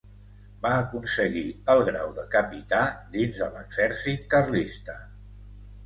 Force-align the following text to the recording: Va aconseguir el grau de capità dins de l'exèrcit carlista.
Va 0.61 0.71
aconseguir 0.85 1.43
el 1.75 1.83
grau 1.91 2.09
de 2.17 2.25
capità 2.37 2.81
dins 3.19 3.45
de 3.45 3.53
l'exèrcit 3.55 4.29
carlista. 4.37 5.03